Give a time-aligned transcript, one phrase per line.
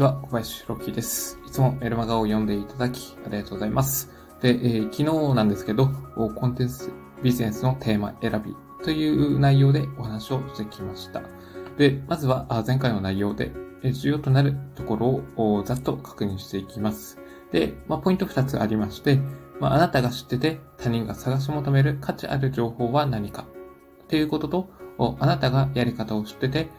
[0.00, 1.38] ちは、小林弘樹です。
[1.46, 4.10] いつもメルマガを読んでいただき、ありがとうございます。
[4.40, 6.90] で、えー昨日なんですけど、コンテンツ
[7.22, 11.20] ビジネスのテーマ選びという内容でお話をしてきました。
[11.76, 13.52] で、まずは前回の内容で、
[13.82, 17.18] 重要となるところをざっと確認していきます。
[17.52, 19.20] で、まあ、ポイント2つありまして、
[19.60, 23.44] まあ、あなたが知ってて他人が探し求める価値ある情報は何か
[24.08, 24.70] ということと、
[25.20, 26.70] あなたがやり方を知ってて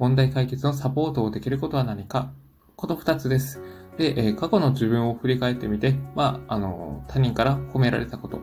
[0.00, 2.32] 問題解決のサポートをできることは何か
[2.76, 3.60] この二つです。
[3.96, 8.40] で、え過去の自分を振り返ってみて、まあ、あの、他人から褒められたこと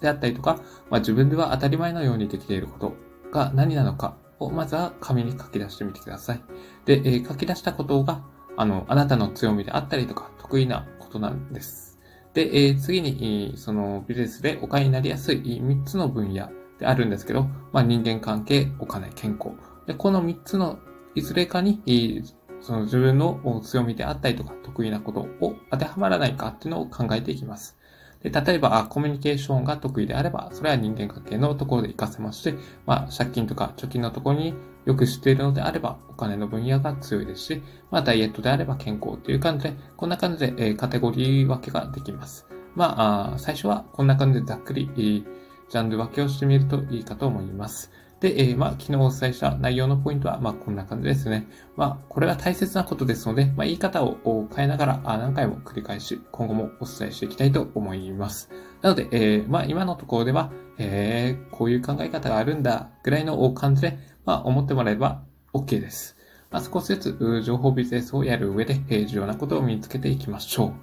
[0.00, 0.60] であったりとか、
[0.90, 2.96] まあ、自分では当たり前のようにできていること
[3.30, 6.42] が何なのかを、まずは紙に書き出してみてください。
[6.86, 8.24] で、え書き出したことが、
[8.56, 11.98] あの、あなたの強みであったりとか、得意なことなんです。
[12.32, 19.56] で、え次に、そのビジネスでお金になりやすい3つの分野であるんですけど、まあ、人間関係、お金、健康。
[19.86, 20.78] で、この3つの
[21.14, 21.82] いずれかに、
[22.60, 27.78] その自分の強みであったりとか得意なことを当てはまらないかっていうのを考えていきます。
[28.22, 34.54] で例えば、コミュニケーションが得意であれば、それは人間関係のところで活かせますし、まあ、借金とか貯金のところに
[34.86, 42.46] よく知っているのであれば、お金の分野が強いですし、まあ、ダイエットであれば健康という感じで、こんな感じで、えカテゴリー分けができます。
[42.74, 47.92] まあ、最初はこんな感じでざっくり、ジャンル分けをしてみるといいかと思います。
[48.20, 51.46] で、えーまあ、昨日お伝えした内容のポイントは、まあ、こんな感じですね。
[51.76, 58.50] まあ、これは大切なことですので、まあ、言い方を変えながら何回も繰り返し、今後もお伝えしていきたいと思います。
[58.82, 65.22] なので、えーまあ、今のところでは、えーこういう考え方があるんだ、ぐらいの感じで、まあ、思ってもらえば
[65.52, 66.16] OK です。
[66.50, 70.74] まあ、少しずつ、情報ビジネスをやる上で、えー重要なことを身につけていきましょ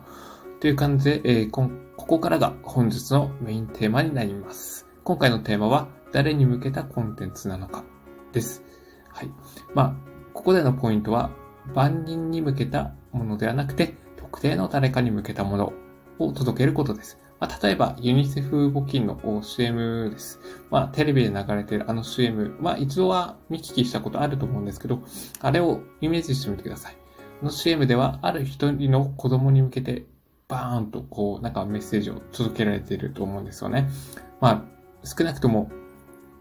[0.58, 0.61] う。
[0.61, 4.86] という感じで、えーこここからが本日のメインテーマになります。
[5.03, 7.83] 今回のテーマは、誰に向けたコンテンツなのか
[8.31, 8.63] です。
[9.09, 9.31] はい。
[9.73, 9.95] まあ、
[10.33, 11.30] ここでのポイントは、
[11.73, 15.73] 万人に向けたものではなくて、特定の誰かに向けたもの
[16.17, 17.20] を届けることです。
[17.42, 20.39] まあ、例えば、ユニセフ募金の CM です。
[20.71, 25.03] まあ、テレビで流れているあの CM、まあ、一度は見聞きしたことあると思うんですけど、
[25.42, 26.97] あれをイメージしてみてください。
[27.42, 30.05] あの CM では、ある一人の子供に向けて、
[30.47, 33.89] バーンとこう、なんかメッセージを届けられていると思うんですよね。
[34.39, 34.64] まあ、
[35.03, 35.70] 少なくとも、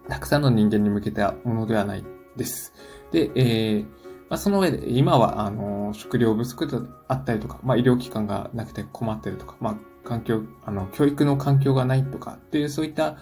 [0.08, 2.04] たくさんの人間に向けたものではない
[2.36, 2.72] です。
[3.12, 6.78] で、えーまあ、その上で、今は、あの、食料不足で
[7.08, 9.76] あったりとか、まあ、医療機関がなくて困ってるとか、まあ、
[10.08, 13.16] 環境、あの、教育の環境がないとかっていう、そういった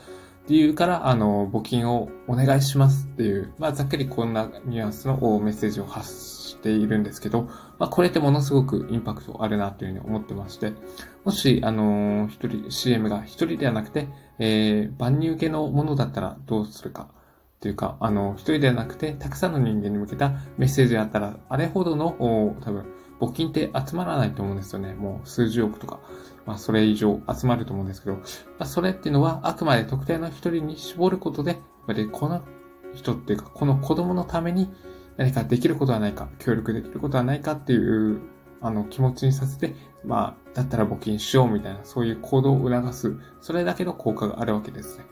[0.48, 7.42] 理由から、あの、募金をお願いしますっていう、まあ、ざっくりこんなニュアンスのメッセージを発しているんですけど、
[7.78, 10.72] まあ、これってものすごくインパクトあるなというふうに思ってまして、
[11.25, 14.08] もし、あの、一人、CM が一人ではなくて、
[14.38, 17.08] えー、万人受けのものだったらどうするか。
[17.60, 22.16] というか、あの、一人ではなくて、たくさんの人間に向けたメッセージだったら、あれほどの、
[22.60, 22.91] 多分、
[23.22, 24.94] 募金って集まらないと思うんですよね。
[24.94, 26.00] もう数十億とか、
[26.44, 28.22] まあ、それ以上集まると思うんですけど、ま
[28.58, 32.42] あ、それっていうのは、あくまで特定の一人に絞ることで、やっぱりこの
[32.94, 34.68] 人っていうか、この子供のために
[35.16, 38.20] 何かできることはないか、協力できることはないかっていう、
[38.60, 45.04] あの、気持ちにさせて、まあ、だったら募金しようみたいな、そういう行動を促す、それだけの効果があるわけですね。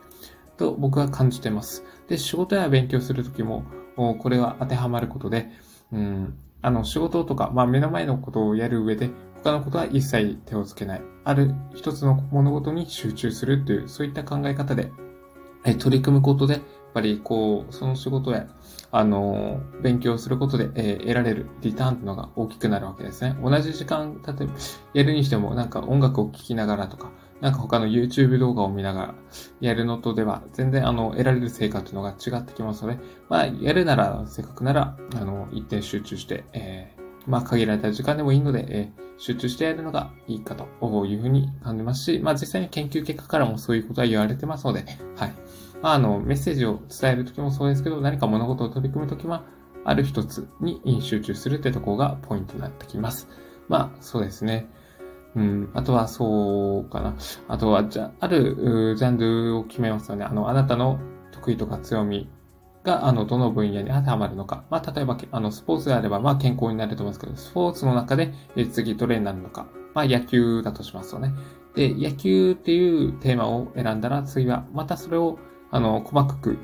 [0.56, 1.84] と僕は感じてます。
[2.09, 3.65] で、仕事や勉強するときも、
[3.97, 5.48] おこれは当てはまることで、
[5.92, 9.10] うん、あの、仕事とか、まあ目の前のことをやる上で、
[9.43, 11.03] 他のことは一切手をつけない。
[11.25, 14.91] ある一つの物事に集中するっていう、そういった考え方で、
[15.65, 16.62] え取り組むことで、やっ
[16.94, 18.47] ぱりこう、その仕事や、
[18.91, 23.37] あの、勉強することで、え得られるリターンというのが大きくなるわけですね。
[23.42, 24.53] 同じ時間、例えば、
[24.94, 27.10] やるにしても、なんか音楽を聴きながらとか、
[27.41, 29.15] なんか他の YouTube 動画を見ながら
[29.61, 40.65] やるのとでは、全然あの、得られる成果というのが違ってきますので、まあ、やるなら、せっかくなら、あの、一点集中して、えーまあ、限られた時間でもいいので、えー集中してやるのがいいかと
[41.05, 45.34] いうふうに感じますし、まあ、実際に研究結果からもそういうことは言われてますので、はい。
[45.83, 49.45] まあ、あの、メッセージを伝えるときもそうですけど、何か物事を取り組むときは、
[49.84, 53.28] ある一つに集中するってところがポイントになってきます。
[53.69, 54.71] まあ、そうですね。
[55.36, 57.16] うん、あとはそうかな。
[57.48, 60.24] あとは、じゃ、あるジャンルを決めますよね。
[60.24, 60.98] あの、あなたの
[61.32, 62.28] 得意とか強み
[62.82, 64.65] が、あの、どの分野に当てはまるのか。
[64.71, 69.66] まあ、例えば、あの、スポーツであれば、まあ、健康になると思うんですけど、スポーツの中で、え次、どれになるのか。
[69.94, 71.32] まあ、野球だとしますよね。
[71.74, 75.38] で、野球っていうテーマを選んだら、次は、またそれを、
[75.71, 76.59] あの、細かく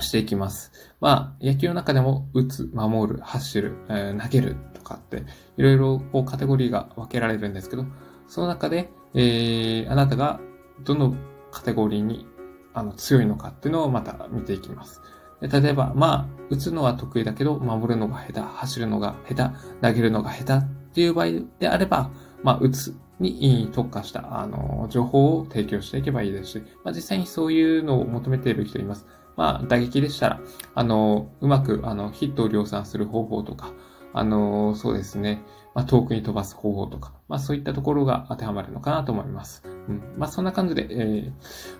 [0.00, 0.72] していきます。
[1.00, 5.24] まあ、野球の中でも、打つ、守る、走る、えー投げるとかって、
[5.56, 7.84] いろいろ、こう、カテゴリーが分けられるんですけど、
[8.26, 10.40] その中で、えー、あなたが、
[10.84, 11.14] どの
[11.50, 12.26] カテゴリーに、
[12.74, 15.00] あの、強いのかっていうのをまた見ていきます。
[15.40, 21.26] 例えば、まあ、打つのは得意だけど、守るのが下手、走るのが下手、投げるのが下手っていう場合
[21.58, 22.10] であれば、
[22.42, 29.06] まあ、打つに特化した、あの、情報を提供していけばいいですし、まあ、実際にそういうのを求めている人います。
[29.42, 30.40] まあ、打撃でしたら、
[30.76, 33.72] あの、うまく、あの、ヒットを量産する方法とか、
[34.12, 35.42] あの、そうですね、
[35.74, 39.64] まあ、遠くに飛ばす方法とか、まあ、そういったところが当てはまるのかなと思います。
[39.66, 40.00] うん。
[40.16, 41.32] まあ、そんな感じで、えー、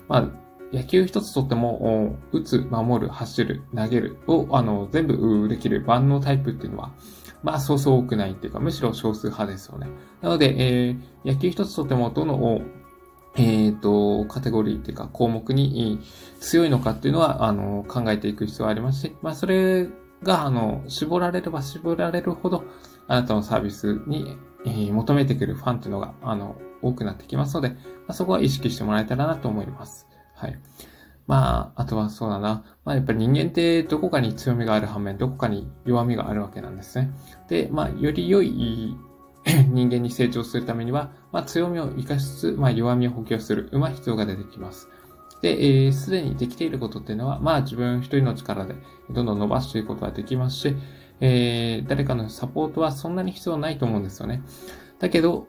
[0.09, 6.91] まあ、野球一つとっても、打つ、守る、走る、投げるを、あの、全部できる万能タイプっていうのは、
[7.45, 9.87] まあ、そうそう多くないっていうか、むしろ少数派ですよね。
[10.21, 12.61] なので、えー、野球一つとっても、どの、
[13.35, 16.01] えっ、ー、と、カテゴリーっていうか項目に
[16.41, 19.89] 強いのかっていうのは、あの、考えていく必要がありますし、まあ、それ
[20.23, 22.65] が、あの、絞られれば絞られるほど、
[23.09, 27.77] あなたのサービスに、えー、求めてくるファンっていうのが、あの、多くなってきますので、ま
[28.09, 30.07] あ、そこは意識してもらえたらなと思います。
[30.35, 30.59] はい。
[31.27, 32.65] まあ、あとはそうだな。
[32.85, 37.11] まあ、やっぱり人間ってどこかに強みがある反面、どこかに弱みがあるわけなんですね。
[37.49, 38.97] で、まあ、より良い
[39.73, 44.89] 人間に成長するためには、まあ、強みを活かしつつ、まあ、弱みを補強する、うまい必要が出てきます。
[45.41, 48.77] で、す、え、で、にできていることっていうのは、まあ、自分一人の力で
[49.11, 50.77] どんどん伸ばしていくことができますし、
[51.21, 54.43] えー、誰かのサポートはそんなに必要ないと思うんですよね。
[55.01, 55.49] だけど、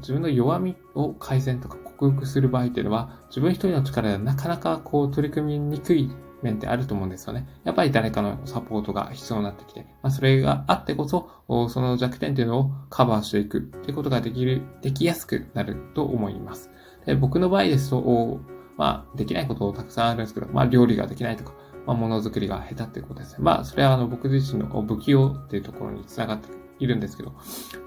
[0.00, 6.10] 自分の弱みを改善とか克服する場合っていうのは、自分一人の力ではなかなかこう取り組みにくい
[6.42, 7.46] 面ってあると思うんですよね。
[7.64, 11.30] やっぱり誰かのサポートが必要になってきて、まあ、それがあってこそ、
[11.68, 16.70] その弱点っていうのをカバーしていくっていうことができる、できやすくなると思います。
[17.06, 18.40] で僕の場合ですと、
[18.76, 21.54] まあ、できないことたくさんあるんですけど、まあ、料理ができないとか、
[21.86, 23.38] まあ、ものづくりが下手っていうことですね。
[23.40, 27.32] まあ、それはあの、僕自身の不器用っていうところにつながっているんですけど、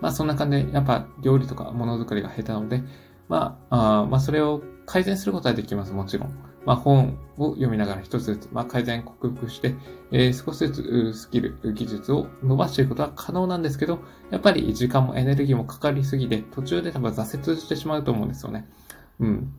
[0.02, 2.84] まあ、そんな感じで、やっぱ料理とかものづくりが下手なので、
[3.30, 6.51] まあ、あまあ、それを改善することはできます、もちろん。
[6.66, 9.76] まあ、本を読みながら一つずつ、まあ、改善克服して、
[10.12, 14.00] えー、少しずつスキル、技術を伸ばしていくことは可能なんですけど、
[14.30, 18.70] やっぱり時間もエネルギーもかかりすぎて、途中で多分挫折してしまうと思うんですよね。
[19.20, 19.54] うん。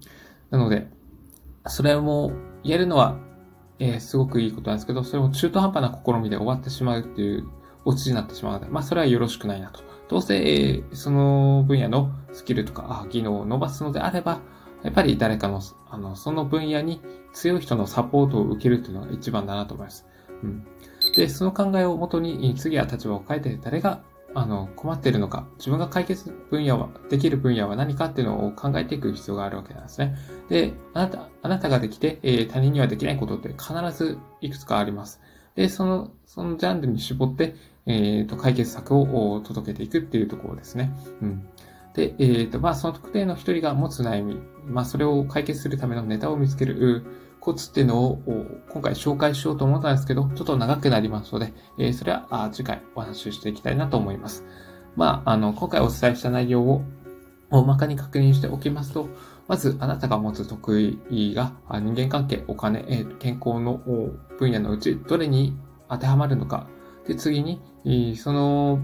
[0.51, 0.89] なので、
[1.67, 2.33] それも
[2.63, 3.17] やるのは、
[3.79, 7.49] えー、すごくいいことなんですけど、それも中途半端な試みで終わってしまうっていう
[7.85, 9.83] オチになってしまうので、まあ、それはよろしくないなと。
[10.09, 14.41] どうせ、え、その分野のスキルとか、あ技能を伸ばすのであれば、
[14.83, 17.01] やっぱり誰かの、あの、その分野に
[17.33, 20.07] 強い人のサポートを受けるっていうのが一番だなと思います。
[20.43, 20.67] うん。
[21.17, 24.03] で、その考えをもとに、次は立場を変えて、誰が、
[24.35, 30.17] あの、困っているのか、自分が解決分野は、できる分野は何かっていうのを考えていく必要があるわけなんですね。
[30.49, 35.21] で、あなた、あなたができて、えー、他人にはできないことって必ずいくつかあります。
[35.55, 37.55] で、その、そのジャンルに絞って、
[37.87, 40.93] えっ、ー、と、解決策を届けていくっていうところですね。
[41.21, 41.47] うん。
[41.95, 47.05] で、えっ、ー、と、まあ、その特定の一人が持つ悩み、まあ、それを解決するためのネタを見つける
[47.41, 48.23] コツっていうのを
[48.71, 54.45] 今回紹介しようと思ったんですけど、ちょっと長くなりますので、えー、それは次回お話ししていきたいなと思います。
[54.97, 56.83] まあ、あの、今回お伝えした内容を
[57.51, 59.09] 大まかに確認しておきますと、
[59.49, 60.81] まず、あなたが持つ得
[61.11, 63.83] 意が人間関係、お金、え、健康の
[64.39, 65.57] 分野のうちどれに
[65.91, 66.67] 当てはまるのか。
[67.07, 68.79] で、次に、その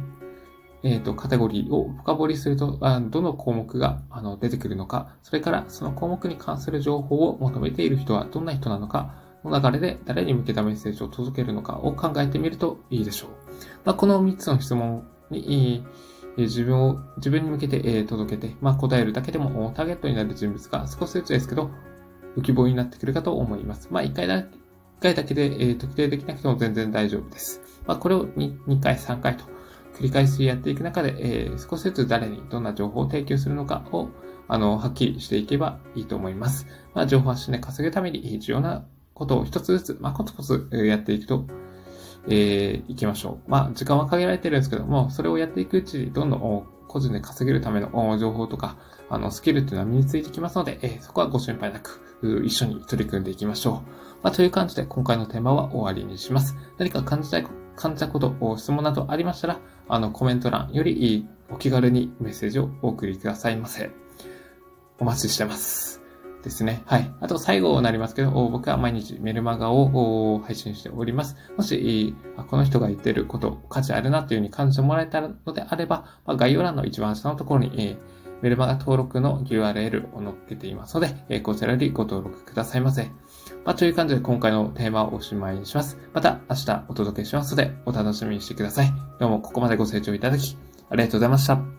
[0.82, 9.14] えっ、ー、と、カテゴリーを深掘りすると、あどの項目があの出てくるのか、それからその項目に関する情報を求めている人はどんな人なのか、
[9.44, 13.30] の流れで誰に向けたメッセージを届けるのかを考えてみるといいでしょう。
[13.84, 15.84] まあ、この3つの質問に、
[16.36, 21.70] えー、自分を、自分に向けて、えー、届けて、まあ、答えるだけでもターゲットになる人物が少しずつですけど、
[22.36, 23.88] 浮き彫りになってくるかと思います。
[23.90, 27.62] まあ、1回だけ、1回だけで、えー、特定できなくても全然大丈夫です。
[27.86, 29.44] まあ、これを 2, 2回、3回と
[29.98, 34.08] 繰り返しやっていく中で、えー、少しずつ誰にどんな情報を提供するのかを、
[34.46, 36.66] あの、はっきりしていけばいいと思います。
[36.94, 41.46] まあ、情報発信で稼ぐために重要なことを一つずつ、まあ、コツコツやっていくと、
[42.28, 43.50] えー、いきましょう。
[43.50, 48.76] まあ、時間は限られてるんですけども、それをやっていくうちに、どんどん個人で稼げるための情報とか、
[49.10, 52.00] あの、スキルっていうのは身についてきますので、えー、そこはご心配なく、
[52.44, 53.90] 一緒に取り組んでいきましょう。
[54.22, 56.56] まあ、という感じで今回のテーマは終わりにします。
[56.78, 63.92] 何か感じたいこ、感じたこと、質問などありましたら、あの、コメント欄よりお気軽にメッセージをお送りくださいませ。
[64.98, 66.02] お待ちしてます。
[66.42, 66.82] ですね。
[66.86, 67.12] はい。
[67.20, 71.36] あと最後になりますけど、僕は毎日メルマガを配信しております。
[71.56, 72.16] もし、
[72.48, 77.96] この人が言ってること、価値あるなというふうに感じてもらえたのであれば、概要欄の一番下のところに、
[78.42, 83.04] メルマガ登録の URL を載っけていますので、えこちらよりご登録くださいませ。
[83.64, 85.98] まあ、という感じで今回のテーマをおしまいにします。
[86.12, 88.92] また明日お届けしますので、お楽しみにしてください。
[89.18, 90.56] どうもここまでご清聴いただき、
[90.90, 91.77] ありがとうございました。